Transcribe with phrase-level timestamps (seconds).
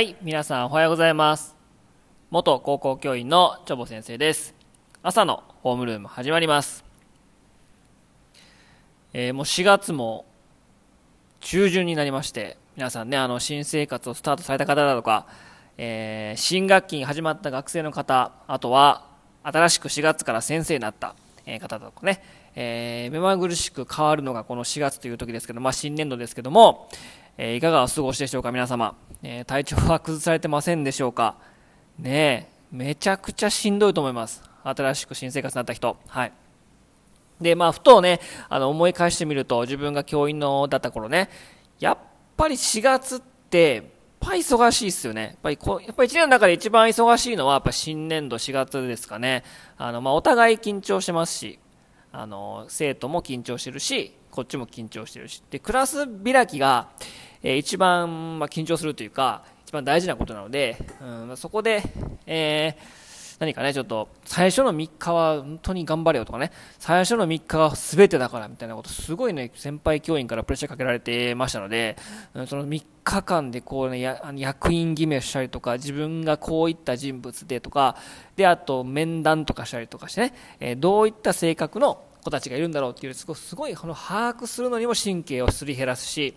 [0.00, 1.54] はい、皆さんおはようございます。
[2.30, 4.54] 元高校教員のチョボ先生です。
[5.02, 6.86] 朝のホームルーム始まります。
[9.12, 10.24] えーもう4月も
[11.40, 15.26] 中旬になりまして、皆さんね、あの、新生活をスタートされた方だとか、
[15.76, 19.04] えー新学期に始まった学生の方、あとは、
[19.42, 22.22] 新しく4月から先生になった方だとかね、
[22.54, 26.88] えー目まぐるしく変わるのがこの4月という時ですけど、まあ、新年度ですけども、
[27.38, 28.96] えーいかがお過ごしでしょうか、皆様。
[29.22, 31.36] えー体調は崩されてませんでしょうか。
[31.98, 34.42] ねえ、めちゃくちゃしんどいと思います。
[34.64, 35.96] 新しく新生活になった人。
[36.06, 36.32] はい。
[37.40, 41.30] で、まあ、ふとね、あの、思い返してみると、自分が教員のだった頃ね、
[41.78, 41.98] やっ
[42.36, 43.84] ぱり4月って、やっ
[44.20, 45.22] ぱり忙しいですよね。
[45.22, 49.42] やっぱりこ、やっぱり1年の中で一番忙しいのは、やっぱ新年度4月ですかね。
[49.78, 51.58] あの、まあ、お互い緊張してますし、
[52.12, 55.42] あの、生徒も緊張してるし、こっちも緊張してるし。
[55.50, 56.88] で、クラス開きが、
[57.42, 61.82] えー一番、まあ、緊張するというか、一番大事なことなので、うんまそこで、
[62.26, 63.00] えー
[63.40, 71.96] 何かね、ちょっと、最初の3日は本当に頑張れよとかね、最初の3日は全てだからみたいなこと、すごいね、先輩教員からプレッシャーかけられてましたので、
[72.34, 77.96] うんその3日間でこうね、や役員決めをしたりとか、自分がこういった人物でとか、
[78.36, 86.34] で、あと面談とかしたりとかしてね、えーどういった性格の子たちがいるんだろうっていう、すごい、すごいこの把握するのにも神経をすり減らすし、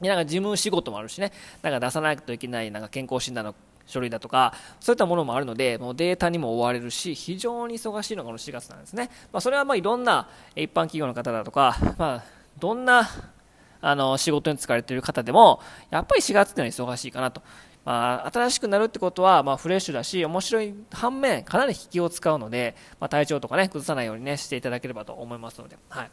[0.00, 3.54] なんか事務仕事もあるしね、なんか出さないといけないなんか健康診断の
[3.86, 9.10] 書類だとか、そういったものもあるので、もうデータにも追われるし、非常に忙しいのがこの4月なんですね。
[9.32, 12.24] まあ、それはまあいろんな一般企業の方だとか、まあ、
[12.58, 13.08] どんな
[13.80, 17.42] あの仕事に疲れている方でも、やっぱり4月っていうのは忙しいかなと。
[17.84, 26.10] まあ、新しくなるってことは、まあ、フレッシュだし、面白い反面、かなり引きを使うので、まあ、体調とかね、崩さないようにね、していただければと思いますので、はい。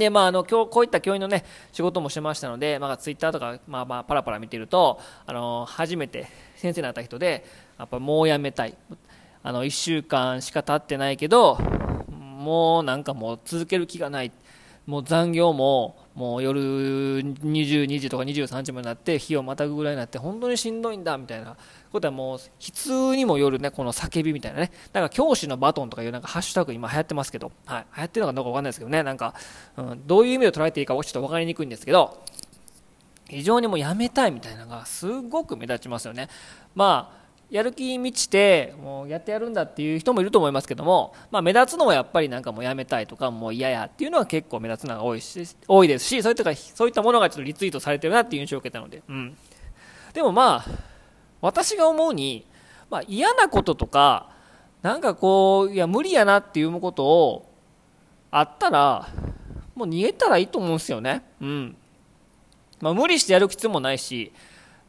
[0.00, 7.44] で、まあ、あの、今日、こういった教員のね、仕事もしてましたので、まあ、ツイッターとか、まあまあ、パラパラ見てると、あの、初めて先生になった人で、
[7.78, 8.74] やっぱもう辞めたい。
[9.42, 11.58] あの、1週間しか経ってないけど、
[12.08, 14.32] もうなんかもう続ける気がない。
[14.86, 21.56] もう残業も、もう夜22時とか23時までなって、日をまたぐぐらいになって、本当にしんどいんだ、みたいな。
[21.92, 29.34] ことはもう、悲痛にも夜ね、この叫びみたいなね、なんか教師のバトンとかいうなんかハッシュタグ今流行ってますけど、はい、流行ってるのかどうかわかんないですけどね、なんか、
[29.76, 32.22] うん、どういう意味で捉えていいかちょっと分かりにくいんですけど、
[33.28, 36.28] 非常にもうやめたいみたいなのがすごく目立ちますよね。
[36.74, 37.19] まあ
[37.50, 49.36] やる気満ちてもうやってやるんだっていう人もいると思いますけども、まあ、目立つのはやっぱりなんかもうやめたいとかもう嫌やっていうのは結構目立つのが多いし多いですしそういったかそういったものがちょっとリツイートされてるなっていう印象を受けたので、うん、
[50.12, 50.70] でもまあ
[51.40, 52.46] 私が思うに、
[52.88, 54.30] まあ、嫌なこととか
[54.82, 57.50] なんかこういや無理やなっていうことを
[58.30, 59.08] あったら
[59.74, 61.24] もう逃げたらいいと思うんですよね。
[61.40, 61.76] うん
[62.80, 64.32] まあ、無理してやる必要もないし、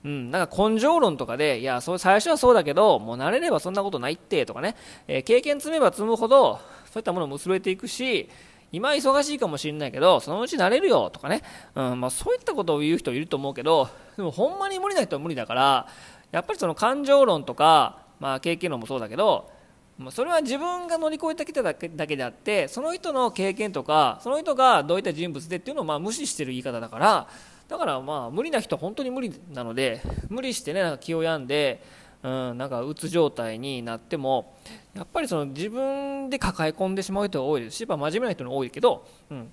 [0.04, 4.76] うん、なんか根性論とかで、いや、そう最初はそうだけど、もう慣れればそんなことないってとかね、
[5.08, 8.30] えー経験積めば積むほど、そういったものも薄れていくし、
[8.72, 11.44] 今忙しいかもしれないけど、そのうち慣れるよとかね、
[11.76, 15.88] うんまあ、そういったことを言う人いると思うけど、でもほんまに無理な人は無理だから、
[16.32, 19.52] やっぱりその感情論とか、まあ、経験論もそうだけど、
[19.98, 27.28] まあそれは自分が乗り越えてきただけだけであってその人の経験とかその人がどういった人物でっていうのをまあ無視してる言い方だから
[27.72, 31.82] だからまあ無理な人は本当に無理なので無理してねなんか気を病んで、
[32.22, 34.54] うん、なんかうつ状態になっても
[34.94, 39.50] やっぱりその自分で抱え込んでしまう人が多いですし、まあ、真面目な人も多いけど、うん、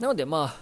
[0.00, 0.56] なのでまあ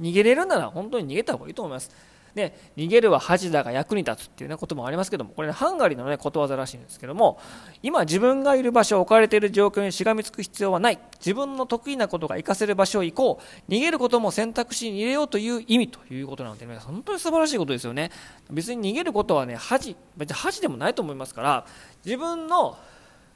[0.00, 1.94] 逃げれるなら本当に逃げた方がいいと思います。
[2.36, 7.40] で逃げるは恥だが役に立つっていう、ね、こともありますけどもこれ、ね、ハンガリーの、ね、ことわざらしいんですけども
[7.82, 10.98] 今、自分がいる場所置かれている状況にしがみつく必要はない。
[11.18, 13.70] 自分の得意なことが活かせる場所を行こう。
[13.72, 18.10] 逃げることも選択肢に入れようという意味ということなので、ね、本当に素晴らしいことですよね。
[18.50, 21.66] 別に逃げることは、ね、恥別に恥でもないと思いますから
[22.04, 22.76] 自分の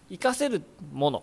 [0.08, 0.62] 活かせる
[0.92, 1.22] もの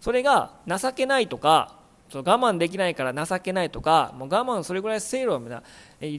[0.00, 1.76] それが情けないとか
[2.12, 5.62] そう我慢できないから情けないとかもう我慢それぐらいせいろな。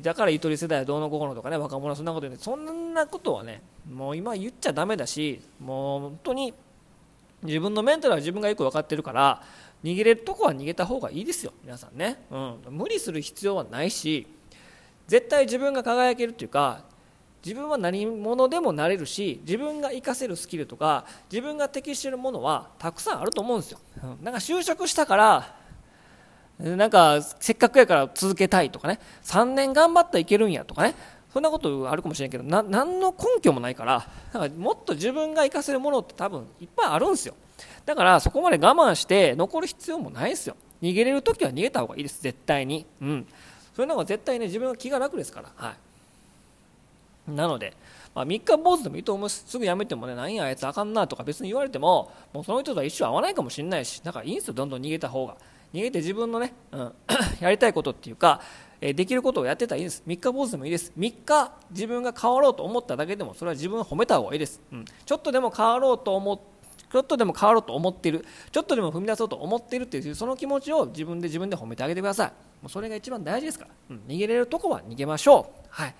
[0.02, 6.54] だからゆとり世代はどうのこうのとかね若者はそんなこと言うそんなことはねもう今言っちゃだめだしもう本当に
[7.44, 9.44] 自分のメンタルは自分がよく分かってるから
[9.84, 14.26] 逃げれるとこは逃げた方がいいですよ皆さんね、うん、無理する必要はないし
[15.08, 16.86] 絶対自分が輝けるっていうか
[17.46, 25.63] 自分は何者でもなれるし自分が活かせるスキルとか自分が適しているものはたくさんあると思うんですよ、うん、なんか就職したから
[26.60, 29.00] なんかせっかくやから続けたいとかね。
[29.24, 30.96] 3年頑張ったらいけるんやとかね。
[31.34, 37.34] そんなことあるかもしれんけどな何の根拠もないからなんかもっと自分が活かせるものって多分いっぱいあるんですよ。
[37.86, 40.56] だからそこまで我慢して残る必要もないですよ。
[40.82, 42.22] 逃げれるときは逃げた方がいいです。
[42.22, 42.86] 絶対に。
[43.02, 43.28] うん。
[43.76, 45.50] そういうのが絶対ね自分は気が楽ですから。
[45.56, 47.32] はい。
[47.32, 47.74] なので、
[48.14, 49.58] まあ、3日坊主でもいいと思うす。
[49.58, 55.36] ぐ辞めてもねなんやあいつあかんなとか別に言われてももうその人とは一生会わないかもしれないしだからいいんですよどんどん逃げた方が。
[55.74, 56.94] 逃げて自分のね、うん、
[57.42, 58.42] やりたいことっていうか、
[58.80, 60.04] え、できることをやってたらいいです。
[60.06, 60.92] 3日坊主でもいいです。
[60.98, 66.54] 3日自分が変わろうと思っただけでもそれは自分を褒めた方がいいです、うん、ちょっとでも変わろうと思って
[66.94, 68.24] ちょっとでも変わろうと思っている。
[68.52, 72.28] ちょっとでも踏み出そうと思っているっていうその気持ちを自分で自分で褒めてあげてください。
[72.62, 75.66] もうそれが一番大事ですから、うん、逃げれるとこは逃げましょう。
[75.70, 75.96] はい。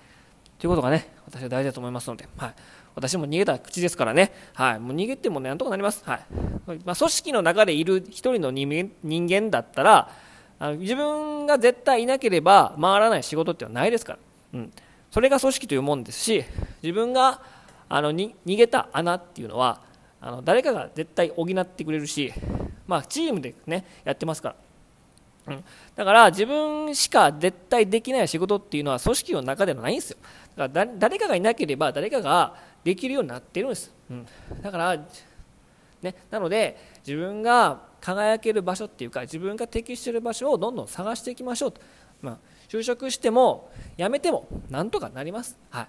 [0.58, 2.54] ということがね私は大事だと思いますので、はい、
[2.94, 6.20] 私も逃げた口ですからね、はい、もう逃げてもねなんとかなります、はい。
[6.84, 8.92] まあ、組織の中でいる一人の人
[9.28, 10.10] 間だったら
[10.58, 14.18] あの自分が絶対いなければ回らない仕事ってのはないですから、
[14.54, 14.72] うん、
[15.10, 16.44] それが組織というもんですし
[16.82, 17.42] 自分が
[17.88, 19.80] あのに逃げた穴っていうのは
[20.20, 22.32] あの誰かが絶対補ってくれるし、
[22.86, 24.56] まあ、チームで、ね、やってますから、
[25.46, 25.64] うん、
[25.94, 30.16] だから自分しか絶対できない仕事っていうのは組織の中ではないんですよ。
[30.56, 32.54] だから誰かがいなければ誰かが
[32.84, 34.26] できるようになってるんです、うん、
[34.62, 34.96] だから、
[36.02, 41.80] ね、なので自分が輝ける場所っていうか自分が適している場所をどんどん探していきましょうと、
[42.20, 42.38] まあ、
[42.68, 45.88] 就職しても辞めてもなんとかなります、はい、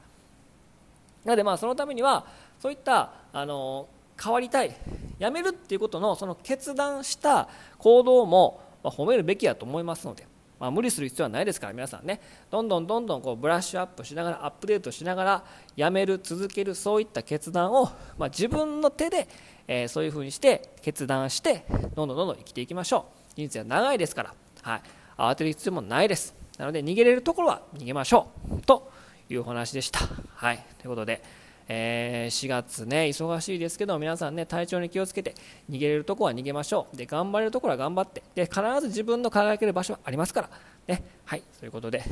[1.26, 2.26] なのでまあそのためには
[2.62, 3.88] そういったあの
[4.22, 4.74] 変わりたい
[5.20, 10.28] やめるっていうことのその決断した行動もま褒めるべきだと思いますので、
[10.60, 12.22] まあ、無理する必要はないですから皆さんね。
[12.50, 15.44] どんどんどんどんこうブラッシュアップしながらアップデートしながら
[15.76, 17.86] やめる続けるそういった決断を、
[18.18, 19.28] まあ、自分の手で、
[19.68, 21.66] えー、そういうふうにして決断して
[21.96, 23.34] どんどんどんどん生きていきましょう。
[23.36, 24.82] 人生は長いですから、はい、
[25.18, 26.34] 慌てる必要もないです。
[26.58, 28.62] なので逃げれるところは逃げましょう。
[28.62, 28.92] と
[29.30, 30.00] いうお話でした。
[30.36, 31.22] はい、ということで
[31.68, 35.36] えー、4月ね、忙しいですけど、皆さんね、体調に気をつけて、
[35.70, 36.98] 逃げれるとこは逃げましょう。
[36.98, 40.50] で、頑張れるところは頑張って、で、必ず自分の輝ける場所はありますから。
[40.88, 42.04] ね、はい、ということで、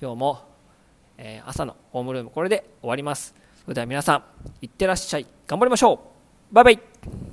[0.00, 0.40] 今日も、
[1.18, 3.34] えー、朝のホームルーム、これで終わります。
[3.62, 4.24] それでは皆さん、
[4.62, 5.26] いってらっしゃい。
[5.46, 6.00] 頑張りましょ
[6.50, 6.54] う。
[6.54, 7.31] バイバイ。